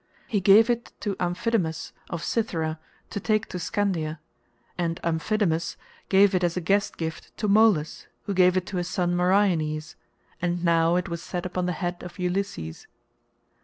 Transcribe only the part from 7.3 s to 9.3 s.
to Molus, who gave it to his son